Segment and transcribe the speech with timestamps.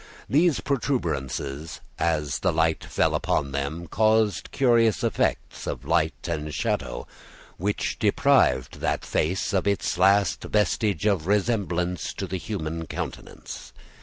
[0.27, 7.05] These protuberances, as the light fell upon them, caused curious effects of light and shadow
[7.57, 13.73] which deprived that face of its last vestige of resemblance to the human countenance.